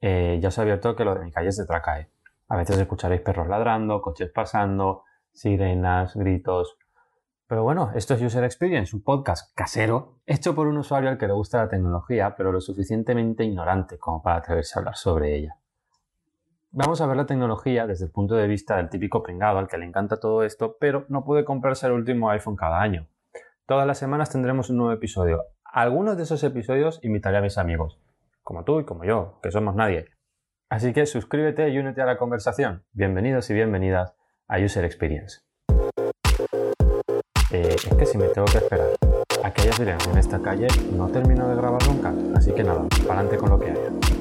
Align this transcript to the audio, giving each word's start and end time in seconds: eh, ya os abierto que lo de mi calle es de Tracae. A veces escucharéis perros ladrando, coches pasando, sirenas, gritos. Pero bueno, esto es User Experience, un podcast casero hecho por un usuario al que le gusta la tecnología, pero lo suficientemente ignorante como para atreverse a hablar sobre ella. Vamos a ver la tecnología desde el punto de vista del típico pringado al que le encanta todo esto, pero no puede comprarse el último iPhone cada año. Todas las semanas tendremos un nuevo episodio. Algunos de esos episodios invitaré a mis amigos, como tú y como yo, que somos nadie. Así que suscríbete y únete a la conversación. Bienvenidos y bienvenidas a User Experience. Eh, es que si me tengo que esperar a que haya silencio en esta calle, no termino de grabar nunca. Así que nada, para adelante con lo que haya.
eh, 0.00 0.38
ya 0.40 0.48
os 0.48 0.58
abierto 0.58 0.96
que 0.96 1.04
lo 1.04 1.14
de 1.14 1.24
mi 1.24 1.32
calle 1.32 1.48
es 1.48 1.56
de 1.56 1.66
Tracae. 1.66 2.10
A 2.48 2.56
veces 2.56 2.78
escucharéis 2.78 3.20
perros 3.20 3.48
ladrando, 3.48 4.00
coches 4.00 4.30
pasando, 4.30 5.04
sirenas, 5.32 6.16
gritos. 6.16 6.76
Pero 7.46 7.62
bueno, 7.64 7.90
esto 7.94 8.14
es 8.14 8.22
User 8.22 8.44
Experience, 8.44 8.94
un 8.94 9.02
podcast 9.02 9.54
casero 9.54 10.20
hecho 10.26 10.54
por 10.54 10.68
un 10.68 10.78
usuario 10.78 11.10
al 11.10 11.18
que 11.18 11.26
le 11.26 11.32
gusta 11.32 11.58
la 11.58 11.68
tecnología, 11.68 12.34
pero 12.36 12.52
lo 12.52 12.60
suficientemente 12.60 13.44
ignorante 13.44 13.98
como 13.98 14.22
para 14.22 14.36
atreverse 14.36 14.74
a 14.74 14.78
hablar 14.78 14.96
sobre 14.96 15.36
ella. 15.36 15.56
Vamos 16.72 17.00
a 17.00 17.06
ver 17.06 17.16
la 17.16 17.26
tecnología 17.26 17.88
desde 17.88 18.04
el 18.04 18.12
punto 18.12 18.36
de 18.36 18.46
vista 18.46 18.76
del 18.76 18.88
típico 18.88 19.24
pringado 19.24 19.58
al 19.58 19.66
que 19.66 19.76
le 19.76 19.86
encanta 19.86 20.20
todo 20.20 20.44
esto, 20.44 20.76
pero 20.78 21.04
no 21.08 21.24
puede 21.24 21.44
comprarse 21.44 21.88
el 21.88 21.92
último 21.92 22.30
iPhone 22.30 22.54
cada 22.54 22.80
año. 22.80 23.08
Todas 23.66 23.86
las 23.88 23.98
semanas 23.98 24.30
tendremos 24.30 24.70
un 24.70 24.76
nuevo 24.76 24.92
episodio. 24.92 25.42
Algunos 25.64 26.16
de 26.16 26.22
esos 26.22 26.44
episodios 26.44 27.00
invitaré 27.02 27.38
a 27.38 27.42
mis 27.42 27.58
amigos, 27.58 28.00
como 28.42 28.64
tú 28.64 28.80
y 28.80 28.84
como 28.84 29.04
yo, 29.04 29.38
que 29.42 29.50
somos 29.50 29.74
nadie. 29.74 30.06
Así 30.70 30.92
que 30.92 31.06
suscríbete 31.06 31.68
y 31.68 31.78
únete 31.78 32.00
a 32.00 32.06
la 32.06 32.16
conversación. 32.16 32.84
Bienvenidos 32.92 33.50
y 33.50 33.54
bienvenidas 33.54 34.14
a 34.48 34.58
User 34.58 34.84
Experience. 34.84 35.40
Eh, 37.52 37.74
es 37.74 37.94
que 37.96 38.06
si 38.06 38.16
me 38.18 38.28
tengo 38.28 38.46
que 38.46 38.58
esperar 38.58 38.90
a 39.42 39.50
que 39.52 39.62
haya 39.62 39.72
silencio 39.72 40.12
en 40.12 40.18
esta 40.18 40.40
calle, 40.40 40.68
no 40.92 41.08
termino 41.08 41.48
de 41.48 41.56
grabar 41.56 41.82
nunca. 41.88 42.14
Así 42.36 42.52
que 42.52 42.62
nada, 42.62 42.86
para 43.06 43.20
adelante 43.20 43.36
con 43.36 43.50
lo 43.50 43.58
que 43.58 43.70
haya. 43.70 44.19